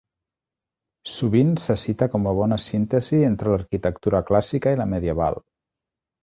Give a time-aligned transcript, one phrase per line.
[1.15, 5.41] Sovint se cita com a bona síntesi entre l'arquitectura clàssica i la medieval.